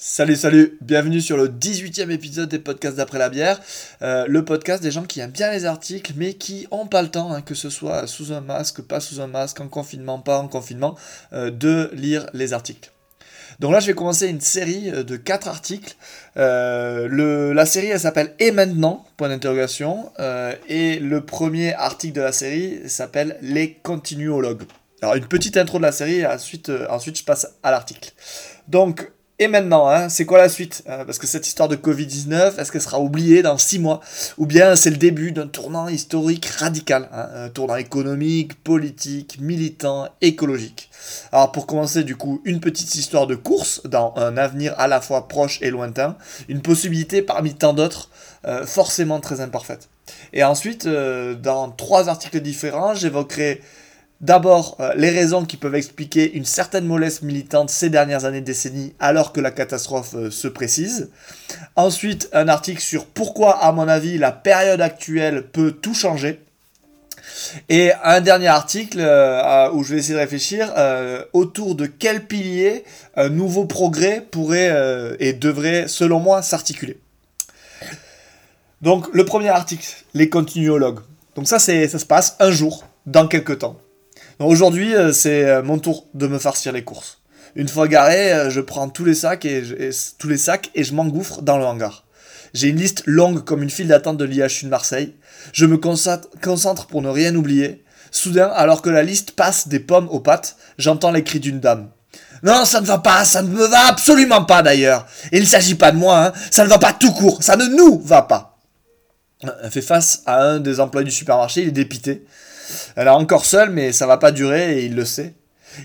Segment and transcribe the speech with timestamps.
[0.00, 3.60] Salut, salut, bienvenue sur le 18e épisode des podcasts d'après la bière.
[4.00, 7.08] Euh, le podcast des gens qui aiment bien les articles, mais qui n'ont pas le
[7.08, 10.38] temps, hein, que ce soit sous un masque, pas sous un masque, en confinement, pas
[10.38, 10.96] en confinement,
[11.32, 12.92] euh, de lire les articles.
[13.58, 15.96] Donc là, je vais commencer une série euh, de 4 articles.
[16.36, 19.04] le, la série, elle s'appelle Et maintenant?
[19.16, 20.12] Point d'interrogation.
[20.68, 24.62] et le premier article de la série s'appelle Les continuologues.
[25.02, 28.12] Alors, une petite intro de la série, ensuite, ensuite je passe à l'article.
[28.68, 30.82] Donc, et maintenant, hein, c'est quoi la suite?
[30.88, 34.00] Euh, Parce que cette histoire de Covid-19, est-ce qu'elle sera oubliée dans 6 mois?
[34.36, 40.08] Ou bien c'est le début d'un tournant historique radical hein, Un tournant économique, politique, militant,
[40.20, 40.90] écologique.
[41.30, 45.00] Alors pour commencer, du coup, une petite histoire de course dans un avenir à la
[45.00, 46.16] fois proche et lointain.
[46.48, 48.10] Une possibilité parmi tant d'autres,
[48.44, 49.88] euh, forcément très imparfaite.
[50.32, 53.60] Et ensuite, euh, dans trois articles différents, j'évoquerai
[54.20, 58.92] D'abord, euh, les raisons qui peuvent expliquer une certaine mollesse militante ces dernières années, décennies,
[58.98, 61.10] alors que la catastrophe euh, se précise.
[61.76, 66.40] Ensuite, un article sur pourquoi, à mon avis, la période actuelle peut tout changer.
[67.68, 70.72] Et un dernier article euh, où je vais essayer de réfléchir
[71.32, 76.98] autour de quel pilier un nouveau progrès pourrait et devrait, selon moi, s'articuler.
[78.82, 81.00] Donc, le premier article, les continuologues.
[81.36, 83.76] Donc ça, ça se passe un jour, dans quelques temps.
[84.40, 87.18] Aujourd'hui, euh, c'est euh, mon tour de me farcir les courses.
[87.56, 89.74] Une fois garé, euh, je prends tous les sacs et, je,
[90.16, 92.04] tous les sacs et je m'engouffre dans le hangar.
[92.54, 95.16] J'ai une liste longue comme une file d'attente de l'IHU de Marseille.
[95.52, 97.84] Je me concentre pour ne rien oublier.
[98.12, 101.90] Soudain, alors que la liste passe des pommes aux pâtes, j'entends les cris d'une dame.
[102.44, 105.06] Non, ça ne va pas, ça ne me va absolument pas d'ailleurs.
[105.32, 106.32] il ne s'agit pas de moi, hein.
[106.52, 108.56] ça ne va pas tout court, ça ne nous va pas.
[109.64, 112.24] Elle fait face à un des employés du supermarché, il est dépité.
[112.96, 115.34] Elle est encore seule, mais ça va pas durer et il le sait.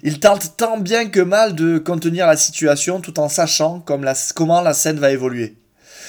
[0.01, 4.73] Il tente tant bien que mal de contenir la situation tout en sachant comment la
[4.73, 5.57] scène va évoluer.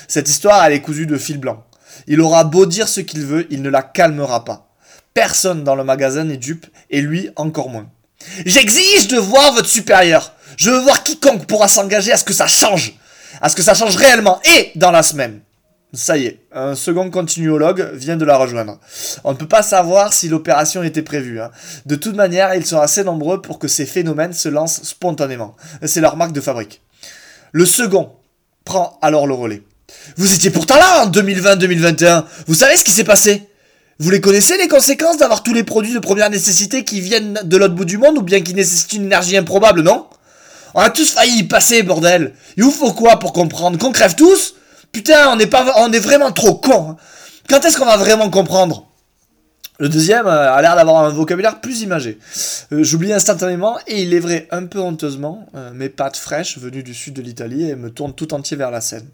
[0.09, 1.65] Cette histoire, elle est cousue de fil blanc.
[2.07, 4.71] Il aura beau dire ce qu'il veut, il ne la calmera pas.
[5.13, 7.87] Personne dans le magasin n'est dupe, et lui encore moins.
[8.45, 10.35] J'exige de voir votre supérieur.
[10.57, 12.95] Je veux voir quiconque pourra s'engager à ce que ça change.
[13.41, 15.41] À ce que ça change réellement, et dans la semaine.
[15.95, 18.81] Ça y est, un second continuologue vient de la rejoindre.
[19.23, 21.41] On ne peut pas savoir si l'opération était prévue.
[21.41, 21.53] Hein.
[21.87, 25.55] De toute manière, ils sont assez nombreux pour que ces phénomènes se lancent spontanément.
[25.85, 26.83] C'est leur marque de fabrique.
[27.53, 28.11] Le second
[28.65, 29.63] prend alors le relais.
[30.17, 32.25] Vous étiez pourtant là en 2020-2021.
[32.49, 33.43] Vous savez ce qui s'est passé?
[34.01, 37.57] Vous les connaissez les conséquences d'avoir tous les produits de première nécessité qui viennent de
[37.57, 40.07] l'autre bout du monde ou bien qui nécessitent une énergie improbable, non?
[40.75, 42.35] On a tous failli y passer, bordel.
[42.57, 43.79] Il vous faut quoi pour comprendre?
[43.79, 44.57] Qu'on crève tous?
[44.95, 45.37] Putain,
[45.77, 46.91] on est, vraiment trop con.
[46.91, 46.97] Hein.
[47.49, 48.87] Quand est-ce qu'on va vraiment comprendre?
[49.81, 52.21] Le deuxième euh, a l'air d'avoir un vocabulaire plus imagé.
[52.71, 56.85] Euh, j'oublie instantanément et il est vrai un peu honteusement, euh, mes pâtes fraîches venues
[56.85, 59.09] du sud de l'Italie et me tournent tout entier vers la Seine.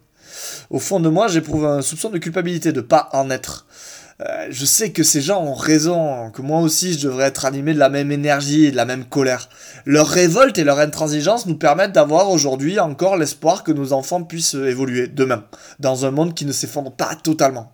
[0.68, 3.64] Au fond de moi, j'éprouve un soupçon de culpabilité de pas en être.
[4.20, 7.72] Euh, je sais que ces gens ont raison, que moi aussi je devrais être animé
[7.72, 9.48] de la même énergie et de la même colère.
[9.86, 14.54] Leur révolte et leur intransigeance nous permettent d'avoir aujourd'hui encore l'espoir que nos enfants puissent
[14.54, 15.44] évoluer demain,
[15.78, 17.72] dans un monde qui ne s'effondre pas totalement.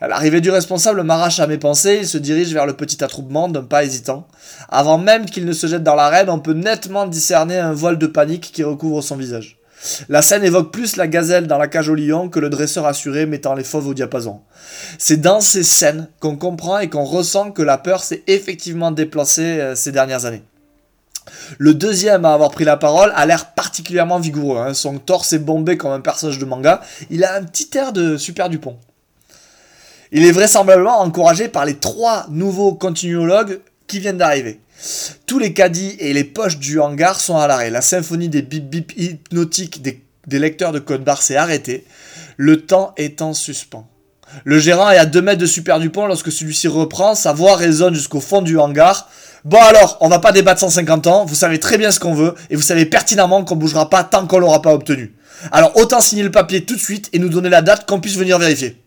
[0.00, 3.64] L'arrivée du responsable m'arrache à mes pensées, il se dirige vers le petit attroupement d'un
[3.64, 4.26] pas hésitant.
[4.68, 8.06] Avant même qu'il ne se jette dans l'arène, on peut nettement discerner un voile de
[8.06, 9.58] panique qui recouvre son visage.
[10.08, 13.26] La scène évoque plus la gazelle dans la cage au lion que le dresseur assuré
[13.26, 14.40] mettant les fauves au diapason.
[14.98, 19.60] C'est dans ces scènes qu'on comprend et qu'on ressent que la peur s'est effectivement déplacée
[19.60, 20.42] euh, ces dernières années.
[21.58, 24.58] Le deuxième à avoir pris la parole a l'air particulièrement vigoureux.
[24.58, 24.74] Hein.
[24.74, 26.80] Son torse est bombé comme un personnage de manga.
[27.10, 28.76] Il a un petit air de Super Dupont.
[30.12, 34.60] Il est vraisemblablement encouragé par les trois nouveaux continuologues qui viennent d'arriver.
[35.26, 37.70] Tous les caddies et les poches du hangar sont à l'arrêt.
[37.70, 41.84] La symphonie des bip bip hypnotiques des, lecteurs de code barre s'est arrêtée.
[42.36, 43.88] Le temps est en suspens.
[44.44, 47.94] Le gérant est à 2 mètres de Super Dupont lorsque celui-ci reprend, sa voix résonne
[47.94, 49.08] jusqu'au fond du hangar.
[49.44, 52.34] Bon alors, on va pas débattre 150 ans, vous savez très bien ce qu'on veut,
[52.50, 55.14] et vous savez pertinemment qu'on bougera pas tant qu'on l'aura pas obtenu.
[55.52, 58.16] Alors autant signer le papier tout de suite et nous donner la date qu'on puisse
[58.16, 58.82] venir vérifier.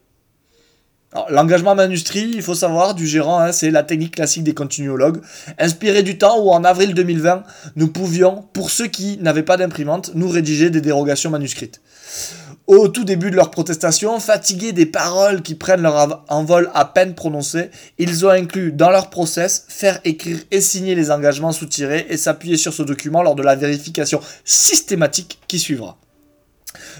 [1.29, 5.21] L'engagement manuscrit, il faut savoir, du gérant, hein, c'est la technique classique des continuologues,
[5.57, 7.43] inspiré du temps où en avril 2020,
[7.75, 11.81] nous pouvions, pour ceux qui n'avaient pas d'imprimante, nous rédiger des dérogations manuscrites.
[12.67, 17.15] Au tout début de leur protestation, fatigués des paroles qui prennent leur envol à peine
[17.15, 22.17] prononcées, ils ont inclus dans leur process faire écrire et signer les engagements soutirés et
[22.17, 25.97] s'appuyer sur ce document lors de la vérification systématique qui suivra.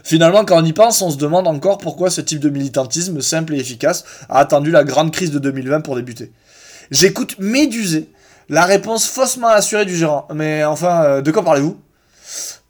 [0.03, 3.55] Finalement, quand on y pense, on se demande encore pourquoi ce type de militantisme simple
[3.55, 6.31] et efficace a attendu la grande crise de 2020 pour débuter.
[6.91, 8.09] J'écoute médusé
[8.49, 10.27] la réponse faussement assurée du gérant.
[10.33, 11.79] Mais enfin, euh, de quoi parlez-vous?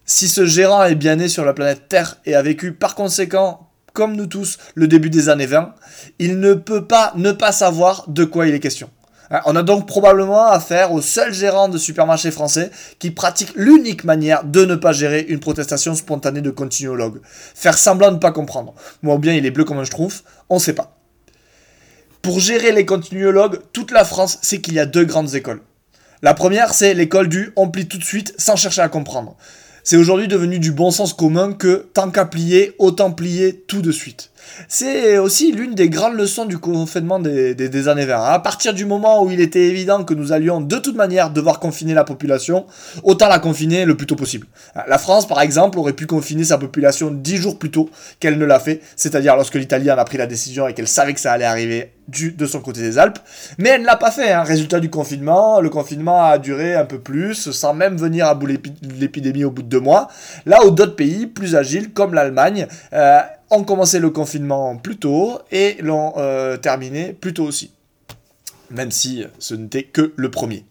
[0.06, 3.69] Si ce gérant est bien né sur la planète Terre et a vécu par conséquent,
[3.94, 5.73] comme nous tous, le début des années 20,
[6.19, 8.89] il ne peut pas ne pas savoir de quoi il est question.
[9.31, 14.04] Hein, on a donc probablement affaire au seul gérant de supermarché français qui pratique l'unique
[14.04, 17.22] manière de ne pas gérer une protestation spontanée de continuologue.
[17.24, 18.74] Faire semblant de ne pas comprendre.
[19.02, 20.98] Moi ou bien il est bleu comme un schtroumpf, on sait pas.
[22.22, 25.62] Pour gérer les continuologues, toute la France sait qu'il y a deux grandes écoles.
[26.22, 29.38] La première, c'est l'école du on plie tout de suite sans chercher à comprendre.
[29.84, 33.92] C'est aujourd'hui devenu du bon sens commun que tant qu'à plier, autant plier tout de
[33.92, 34.29] suite.
[34.68, 38.24] C'est aussi l'une des grandes leçons du confinement des, années 20.
[38.24, 41.59] À partir du moment où il était évident que nous allions de toute manière devoir
[41.59, 42.65] confiner la population,
[43.03, 44.47] autant la confiner le plus tôt possible.
[44.88, 47.89] La France, par exemple, aurait pu confiner sa population dix jours plus tôt
[48.19, 51.13] qu'elle ne l'a fait, c'est-à-dire lorsque l'Italie en a pris la décision et qu'elle savait
[51.13, 53.19] que ça allait arriver du, de son côté des Alpes.
[53.57, 54.31] Mais elle ne l'a pas fait.
[54.31, 54.44] Hein.
[54.44, 58.47] Résultat du confinement, le confinement a duré un peu plus, sans même venir à bout
[58.47, 60.09] l'épidémie au bout de deux mois.
[60.45, 63.19] Là où d'autres pays, plus agiles, comme l'Allemagne, euh,
[63.50, 67.72] ont commencé le confinement plus tôt et l'ont euh, terminé plus tôt aussi.
[68.72, 70.66] Même si ce n'était que le premier.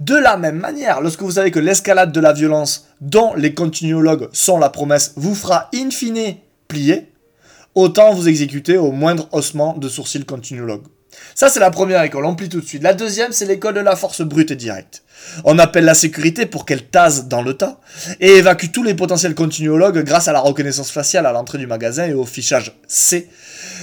[0.00, 4.28] De la même manière, lorsque vous savez que l'escalade de la violence dont les continuologues
[4.32, 6.36] sont la promesse vous fera in fine
[6.66, 7.12] plier,
[7.74, 10.84] autant vous exécuter au moindre haussement de sourcil continuologue.
[11.34, 12.82] Ça, c'est la première école, on plie tout de suite.
[12.82, 15.02] La deuxième, c'est l'école de la force brute et directe.
[15.44, 17.80] On appelle la sécurité pour qu'elle tase dans le tas
[18.20, 22.06] et évacue tous les potentiels continuologues grâce à la reconnaissance faciale à l'entrée du magasin
[22.06, 23.28] et au fichage C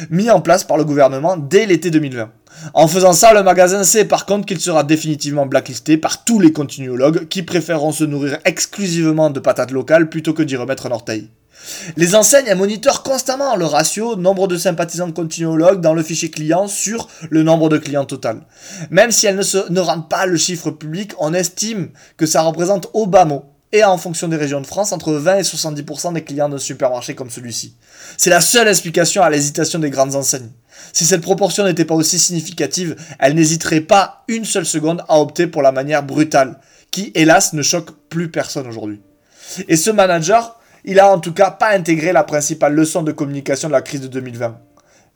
[0.10, 2.30] mis en place par le gouvernement dès l'été 2020.
[2.74, 6.52] En faisant ça, le magasin sait par contre qu'il sera définitivement blacklisté par tous les
[6.52, 11.30] continuologues qui préféreront se nourrir exclusivement de patates locales plutôt que d'y remettre un orteil.
[11.96, 17.08] Les enseignes monitorent constamment le ratio nombre de sympathisants continuologues dans le fichier client sur
[17.30, 18.42] le nombre de clients total.
[18.90, 22.90] Même si elles ne, ne rendent pas le chiffre public, on estime que ça représente
[22.94, 26.24] au bas mot et en fonction des régions de France, entre 20 et 70% des
[26.24, 27.76] clients d'un supermarché comme celui-ci.
[28.18, 30.52] C'est la seule explication à l'hésitation des grandes enseignes.
[30.94, 35.48] Si cette proportion n'était pas aussi significative, elles n'hésiteraient pas une seule seconde à opter
[35.48, 36.60] pour la manière brutale,
[36.92, 39.02] qui hélas ne choque plus personne aujourd'hui.
[39.68, 43.68] Et ce manager, il a en tout cas pas intégré la principale leçon de communication
[43.68, 44.58] de la crise de 2020.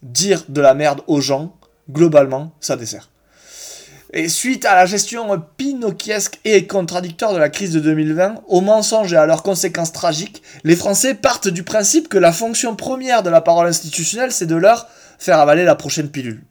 [0.03, 1.55] Dire de la merde aux gens,
[1.89, 3.09] globalement, ça dessert.
[4.11, 5.25] Et suite à la gestion
[5.55, 10.43] pinocchiesque et contradictoire de la crise de 2020, aux mensonges et à leurs conséquences tragiques,
[10.65, 14.55] les Français partent du principe que la fonction première de la parole institutionnelle, c'est de
[14.55, 14.89] leur
[15.19, 16.43] faire avaler la prochaine pilule.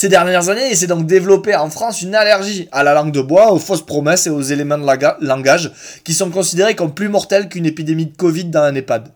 [0.00, 3.20] Ces dernières années, il s'est donc développé en France une allergie à la langue de
[3.20, 5.72] bois, aux fausses promesses et aux éléments de langage
[6.04, 9.08] qui sont considérés comme plus mortels qu'une épidémie de Covid dans un EHPAD.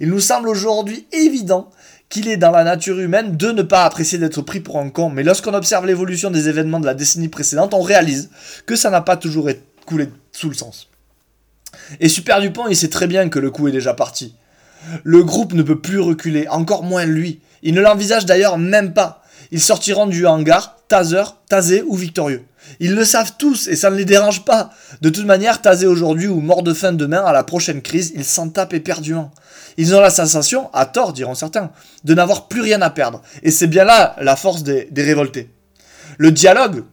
[0.00, 1.70] Il nous semble aujourd'hui évident
[2.08, 5.10] qu'il est dans la nature humaine de ne pas apprécier d'être pris pour un con,
[5.10, 8.30] mais lorsqu'on observe l'évolution des événements de la décennie précédente, on réalise
[8.66, 9.48] que ça n'a pas toujours
[9.86, 10.90] coulé sous le sens.
[12.00, 14.34] Et Super Dupont, il sait très bien que le coup est déjà parti.
[15.04, 17.38] Le groupe ne peut plus reculer, encore moins lui.
[17.62, 19.22] Il ne l'envisage d'ailleurs même pas.
[19.50, 22.44] Ils sortiront du hangar, taser, tasé ou victorieux.
[22.80, 24.70] Ils le savent tous et ça ne les dérange pas.
[25.00, 28.24] De toute manière, tasé aujourd'hui ou mort de faim demain, à la prochaine crise, ils
[28.24, 29.30] s'en tapent éperdument.
[29.76, 31.70] Ils ont la sensation, à tort diront certains,
[32.04, 33.22] de n'avoir plus rien à perdre.
[33.42, 35.50] Et c'est bien là la force des, des révoltés.
[36.18, 36.84] Le dialogue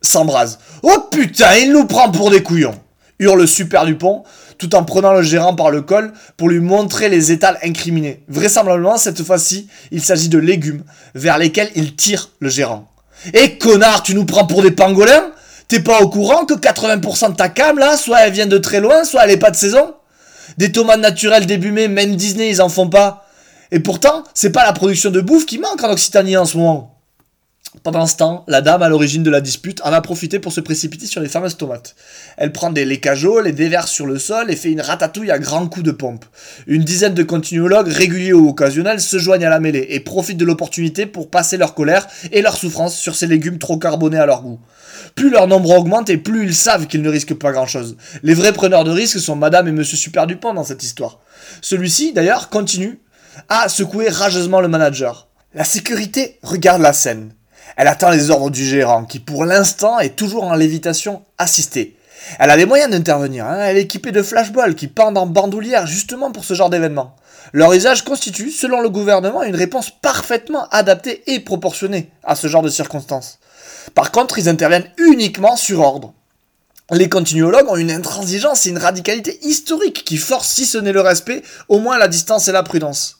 [0.00, 0.58] s'embrase.
[0.82, 2.78] Oh putain, il nous prend pour des couillons
[3.18, 4.22] hurle Super Dupont,
[4.58, 8.22] tout en prenant le gérant par le col pour lui montrer les étals incriminés.
[8.28, 10.82] Vraisemblablement, cette fois-ci, il s'agit de légumes
[11.14, 12.88] vers lesquels il tire le gérant.
[13.34, 15.30] Eh connard, tu nous prends pour des pangolins?
[15.68, 18.80] T'es pas au courant que 80% de ta cam là, soit elle vient de très
[18.80, 19.94] loin, soit elle est pas de saison?
[20.56, 23.26] Des tomates naturelles débumées, même Disney ils en font pas.
[23.70, 26.97] Et pourtant, c'est pas la production de bouffe qui manque en Occitanie en ce moment.
[27.82, 30.60] Pendant ce temps, la dame à l'origine de la dispute en a profité pour se
[30.62, 31.96] précipiter sur les fameuses tomates.
[32.38, 35.68] Elle prend des cajots, les déverse sur le sol et fait une ratatouille à grands
[35.68, 36.24] coups de pompe.
[36.66, 40.46] Une dizaine de continuologues, réguliers ou occasionnels, se joignent à la mêlée et profitent de
[40.46, 44.42] l'opportunité pour passer leur colère et leur souffrance sur ces légumes trop carbonés à leur
[44.42, 44.60] goût.
[45.14, 47.98] Plus leur nombre augmente et plus ils savent qu'ils ne risquent pas grand chose.
[48.22, 51.20] Les vrais preneurs de risques sont Madame et Monsieur Super Dupont dans cette histoire.
[51.60, 52.98] Celui-ci, d'ailleurs, continue
[53.50, 55.28] à secouer rageusement le manager.
[55.54, 57.32] La sécurité regarde la scène.
[57.78, 61.96] Elle attend les ordres du gérant, qui pour l'instant est toujours en lévitation assistée.
[62.40, 63.60] Elle a les moyens d'intervenir, hein.
[63.60, 67.14] elle est équipée de flashballs qui pendent en bandoulière justement pour ce genre d'événement.
[67.52, 72.62] Leur usage constitue, selon le gouvernement, une réponse parfaitement adaptée et proportionnée à ce genre
[72.62, 73.38] de circonstances.
[73.94, 76.14] Par contre, ils interviennent uniquement sur ordre.
[76.90, 81.00] Les continuologues ont une intransigeance et une radicalité historique qui forcent, si ce n'est le
[81.00, 83.17] respect, au moins la distance et la prudence.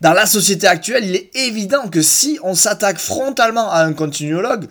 [0.00, 4.66] Dans la société actuelle, il est évident que si on s'attaque frontalement à un continuologue,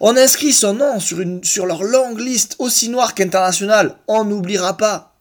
[0.00, 3.96] on inscrit son nom sur, leur longue liste aussi noire qu'internationale.
[4.06, 5.14] On n'oubliera pas.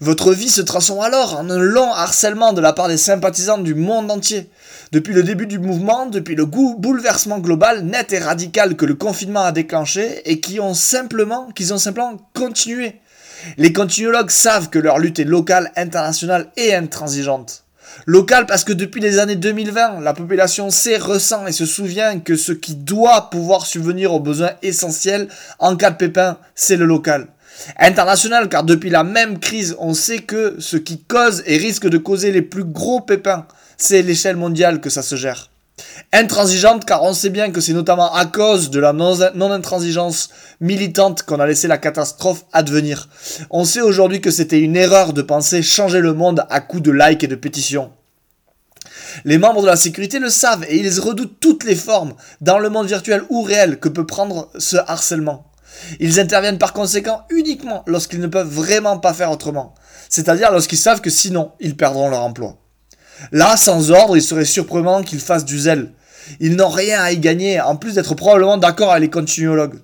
[0.00, 3.74] Votre vie se transforme alors en un long harcèlement de la part des sympathisants du
[3.74, 4.50] monde entier.
[4.92, 9.44] Depuis le début du mouvement, depuis le bouleversement global, net et radical que le confinement
[9.44, 13.00] a déclenché et qui qu'ils ont simplement continué.
[13.56, 17.63] Les continuologues savent que leur lutte est locale, internationale et intransigeante.
[18.06, 22.36] Locale parce que depuis les années 2020, la population sait, ressent et se souvient que
[22.36, 27.28] ce qui doit pouvoir subvenir aux besoins essentiels en cas de pépin, c'est le local.
[27.78, 31.98] International car depuis la même crise, on sait que ce qui cause et risque de
[31.98, 33.46] causer les plus gros pépins,
[33.76, 35.50] c'est l'échelle mondiale que ça se gère.
[36.12, 40.28] Intransigeante car on sait bien que c'est notamment à cause de la non-intransigeance
[40.60, 43.08] militante qu'on a laissé la catastrophe advenir.
[43.50, 46.92] On sait aujourd'hui que c'était une erreur de penser changer le monde à coups de
[46.92, 47.90] likes et de pétitions.
[49.24, 52.70] Les membres de la sécurité le savent et ils redoutent toutes les formes, dans le
[52.70, 55.50] monde virtuel ou réel, que peut prendre ce harcèlement.
[55.98, 59.74] Ils interviennent par conséquent uniquement lorsqu'ils ne peuvent vraiment pas faire autrement,
[60.08, 62.63] c'est-à-dire lorsqu'ils savent que sinon ils perdront leur emploi.
[63.32, 65.92] Là, sans ordre, il serait surprenant qu'ils fassent du zèle.
[66.40, 69.78] Ils n'ont rien à y gagner, en plus d'être probablement d'accord avec les continuologues.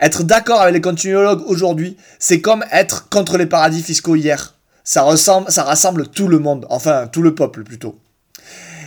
[0.00, 4.54] Être d'accord avec les continuologues aujourd'hui, c'est comme être contre les paradis fiscaux hier.
[4.84, 7.98] Ça, ressemble, ça rassemble tout le monde, enfin tout le peuple plutôt.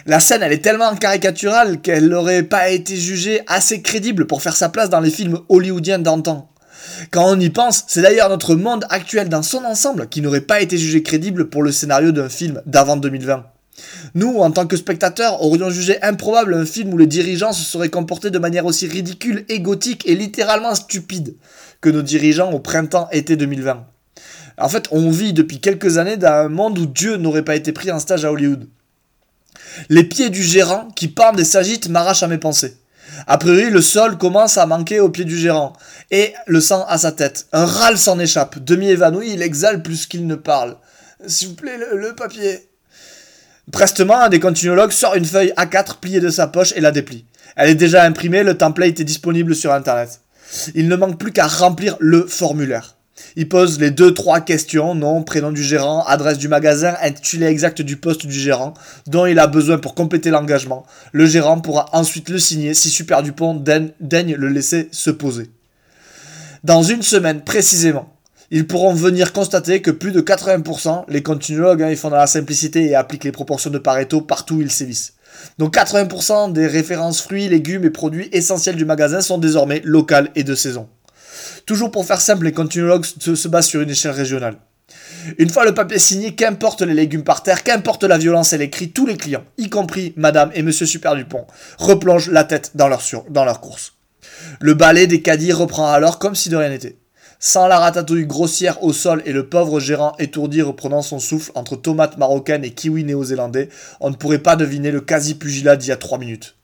[0.06, 4.56] La scène, elle est tellement caricaturale qu'elle n'aurait pas été jugée assez crédible pour faire
[4.56, 6.50] sa place dans les films hollywoodiens d'antan.
[7.12, 10.62] Quand on y pense, c'est d'ailleurs notre monde actuel dans son ensemble qui n'aurait pas
[10.62, 13.44] été jugé crédible pour le scénario d'un film d'avant 2020.
[14.16, 17.90] Nous, en tant que spectateurs, aurions jugé improbable un film où les dirigeants se seraient
[17.90, 21.36] comportés de manière aussi ridicule, égotique et littéralement stupide
[21.82, 23.86] que nos dirigeants au printemps-été 2020.
[24.60, 27.72] En fait, on vit depuis quelques années dans un monde où Dieu n'aurait pas été
[27.72, 28.68] pris en stage à Hollywood.
[29.90, 32.78] Les pieds du gérant qui pendent et s'agitent m'arrachent à mes pensées.
[33.26, 35.74] A priori, le sol commence à manquer aux pieds du gérant,
[36.12, 37.48] et le sang à sa tête.
[37.52, 38.60] Un râle s'en échappe.
[38.60, 40.78] Demi-évanoui, il exhale plus qu'il ne parle.
[41.26, 42.67] S'il vous plaît, le, papier.
[43.72, 47.26] Prestement, un des continuologues sort une feuille A4 pliée de sa poche et la déplie.
[47.58, 50.22] Elle est déjà imprimée, le template est disponible sur Internet.
[50.74, 52.96] Il ne manque plus qu'à remplir le formulaire.
[53.36, 57.82] Il pose les deux trois questions, nom, prénom du gérant, adresse du magasin, intitulé exact
[57.82, 58.74] du poste du gérant,
[59.06, 60.86] dont il a besoin pour compléter l'engagement.
[61.12, 65.50] Le gérant pourra ensuite le signer si Super Dupont daigne le laisser se poser.
[66.64, 68.17] Dans une semaine précisément,
[68.50, 72.28] ils pourront venir constater que plus de 80%, les continuologues, hein, ils font dans la
[72.28, 75.14] simplicité et appliquent les proportions de Pareto partout où ils sévissent.
[75.58, 80.44] Donc 80% des références fruits, légumes et produits essentiels du magasin sont désormais locales et
[80.44, 80.88] de saison.
[81.66, 84.56] Toujours pour faire simple, les continuologues se, basent sur une échelle régionale.
[85.38, 88.70] Une fois le papier signé, qu'importe les légumes par terre, qu'importe la violence et les
[88.70, 91.46] tous les clients, y compris Madame et Monsieur Super Dupont,
[91.78, 93.96] replongent la tête dans leur, dans leur course.
[94.62, 96.98] Le balai des caddies reprend alors comme si de rien n'était.
[97.40, 101.76] Sans la ratatouille grossière au sol et le pauvre gérant étourdi reprenant son souffle entre
[101.76, 105.98] tomates marocaines et kiwis néo-zélandais, on ne pourrait pas deviner le quasi-pugilat d'il y a
[105.98, 106.56] 3 minutes.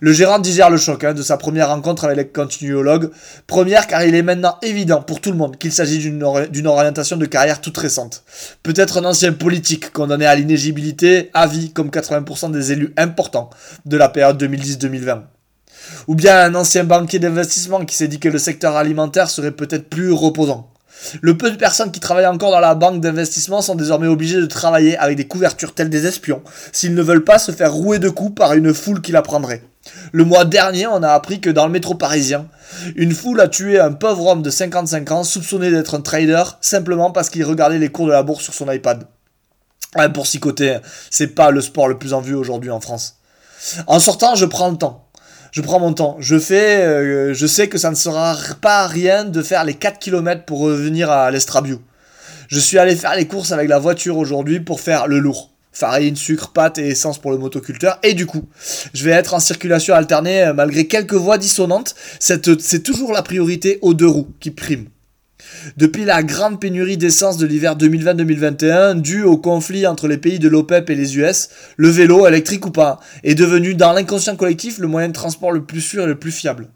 [0.00, 3.10] Le gérant digère le choc hein, de sa première rencontre avec les continuologues.
[3.46, 7.26] Première car il est maintenant évident pour tout le monde qu'il s'agit d'une orientation de
[7.26, 8.24] carrière toute récente.
[8.62, 13.50] Peut-être un ancien politique condamné à l'inégibilité à vie comme 80% des élus importants
[13.84, 15.20] de la période 2010-2020.
[16.06, 19.88] Ou bien un ancien banquier d'investissement qui s'est dit que le secteur alimentaire serait peut-être
[19.88, 20.70] plus reposant.
[21.20, 24.46] Le peu de personnes qui travaillent encore dans la banque d'investissement sont désormais obligées de
[24.46, 26.42] travailler avec des couvertures telles des espions,
[26.72, 29.62] s'ils ne veulent pas se faire rouer de coups par une foule qui la prendrait.
[30.12, 32.46] Le mois dernier, on a appris que dans le métro parisien,
[32.96, 37.10] une foule a tué un pauvre homme de 55 ans soupçonné d'être un trader simplement
[37.10, 39.04] parce qu'il regardait les cours de la bourse sur son iPad.
[40.12, 40.78] pour s'y côté,
[41.10, 43.16] c'est pas le sport le plus en vue aujourd'hui en France.
[43.86, 45.07] En sortant, je prends le temps
[45.52, 46.16] je prends mon temps.
[46.20, 49.98] Je fais, euh, je sais que ça ne sera pas rien de faire les 4
[49.98, 51.80] km pour revenir à l'Estrabiou.
[52.48, 55.50] Je suis allé faire les courses avec la voiture aujourd'hui pour faire le lourd.
[55.72, 57.98] Farine, sucre, pâte et essence pour le motoculteur.
[58.02, 58.44] Et du coup,
[58.94, 61.94] je vais être en circulation alternée euh, malgré quelques voix dissonantes.
[62.18, 64.88] C'est toujours la priorité aux deux roues qui prime.
[65.76, 70.48] Depuis la grande pénurie d'essence de l'hiver 2020-2021, due au conflit entre les pays de
[70.48, 74.88] l'OPEP et les US, le vélo, électrique ou pas, est devenu dans l'inconscient collectif le
[74.88, 76.68] moyen de transport le plus sûr et le plus fiable.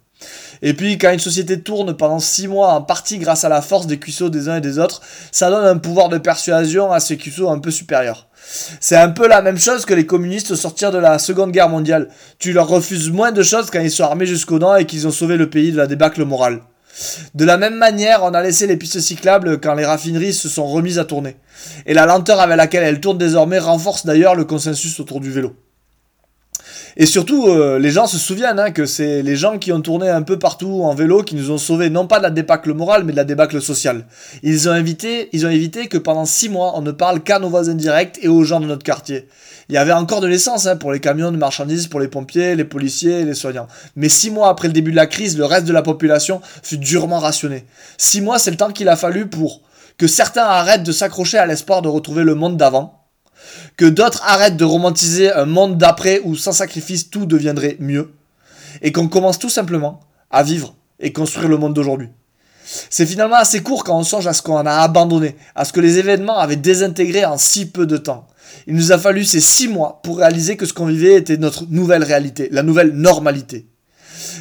[0.63, 3.89] Et puis, quand une société tourne pendant 6 mois en partie grâce à la force
[3.89, 5.03] des cuisseaux des uns et des autres,
[5.33, 8.29] ça donne un pouvoir de persuasion à ces cuisseaux un peu supérieur.
[8.81, 12.09] C'est un peu la même chose que les communistes sortir de la Seconde Guerre mondiale.
[12.39, 15.13] Tu leur refuses moins de choses quand ils sont armés jusqu'aux dents et qu'ils ont
[15.13, 16.61] sauvé le pays de la débâcle morale.
[17.35, 20.67] De la même manière, on a laissé les pistes cyclables quand les raffineries se sont
[20.67, 21.37] remises à tourner.
[21.87, 25.57] Et la lenteur avec laquelle elles tournent désormais renforce d'ailleurs le consensus autour du vélo.
[26.97, 30.09] Et surtout, euh, les gens se souviennent hein, que c'est les gens qui ont tourné
[30.09, 33.05] un peu partout en vélo qui nous ont sauvés, non pas de la débâcle morale,
[33.05, 34.05] mais de la débâcle sociale.
[34.43, 37.49] Ils ont, évité, ils ont évité que pendant six mois, on ne parle qu'à nos
[37.49, 39.27] voisins directs et aux gens de notre quartier.
[39.69, 42.57] Il y avait encore de l'essence hein, pour les camions de marchandises, pour les pompiers,
[42.57, 43.69] les policiers les soignants.
[43.97, 46.79] Mais six mois après le début de la crise, le reste de la population fut
[46.79, 47.65] durement rationné.
[47.97, 49.63] Six mois, c'est le temps qu'il a fallu pour
[49.97, 53.02] que certains arrêtent de s'accrocher à l'espoir de retrouver le monde d'avant,
[53.77, 58.13] que d'autres arrêtent de romantiser un monde d'après où sans sacrifice tout deviendrait mieux,
[58.81, 62.09] et qu'on commence tout simplement à vivre et construire le monde d'aujourd'hui.
[62.91, 65.81] C'est finalement assez court quand on songe à ce qu'on a abandonné, à ce que
[65.81, 68.27] les événements avaient désintégré en si peu de temps.
[68.67, 71.67] Il nous a fallu ces six mois pour réaliser que ce qu'on vivait était notre
[71.69, 73.67] nouvelle réalité, la nouvelle normalité.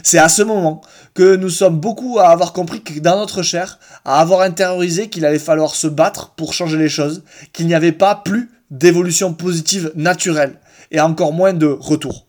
[0.04, 0.82] C'est à ce moment
[1.14, 5.26] que nous sommes beaucoup à avoir compris que dans notre chair, à avoir intériorisé qu'il
[5.26, 9.92] allait falloir se battre pour changer les choses, qu'il n'y avait pas plus d'évolution positive
[9.96, 10.56] naturelle,
[10.90, 12.28] et encore moins de retour.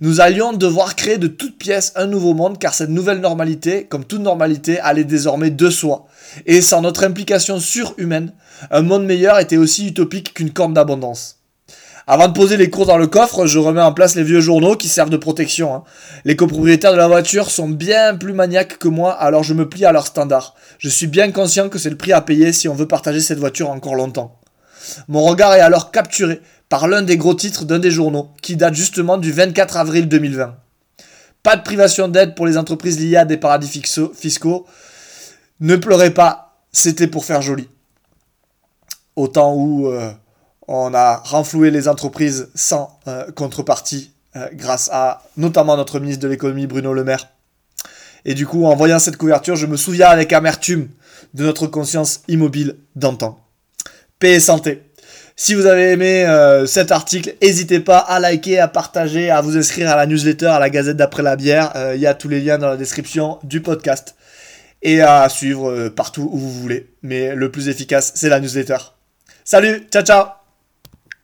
[0.00, 4.04] Nous allions devoir créer de toutes pièces un nouveau monde car cette nouvelle normalité, comme
[4.04, 6.06] toute normalité, allait désormais de soi.
[6.44, 8.32] Et sans notre implication surhumaine,
[8.70, 11.36] un monde meilleur était aussi utopique qu'une corne d'abondance.
[12.08, 14.76] Avant de poser les cours dans le coffre, je remets en place les vieux journaux
[14.76, 15.74] qui servent de protection.
[15.74, 15.82] Hein.
[16.24, 19.84] Les copropriétaires de la voiture sont bien plus maniaques que moi, alors je me plie
[19.84, 20.54] à leurs standards.
[20.78, 23.40] Je suis bien conscient que c'est le prix à payer si on veut partager cette
[23.40, 24.38] voiture encore longtemps.
[25.08, 28.74] Mon regard est alors capturé par l'un des gros titres d'un des journaux, qui date
[28.74, 30.56] justement du 24 avril 2020.
[31.42, 33.82] Pas de privation d'aide pour les entreprises liées à des paradis
[34.14, 34.66] fiscaux.
[35.60, 37.68] Ne pleurez pas, c'était pour faire joli.
[39.14, 40.10] Au temps où euh,
[40.66, 46.28] on a renfloué les entreprises sans euh, contrepartie, euh, grâce à notamment notre ministre de
[46.28, 47.28] l'économie Bruno Le Maire.
[48.24, 50.88] Et du coup, en voyant cette couverture, je me souviens avec amertume
[51.34, 53.38] de notre conscience immobile d'antan.
[54.18, 54.82] Paix et santé.
[55.38, 59.58] Si vous avez aimé euh, cet article, n'hésitez pas à liker, à partager, à vous
[59.58, 61.72] inscrire à la newsletter, à la Gazette d'après la bière.
[61.76, 64.14] Euh, il y a tous les liens dans la description du podcast.
[64.82, 66.88] Et à suivre euh, partout où vous voulez.
[67.02, 68.78] Mais le plus efficace, c'est la newsletter.
[69.44, 70.35] Salut, ciao ciao